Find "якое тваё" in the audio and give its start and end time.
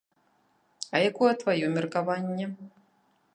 1.09-1.69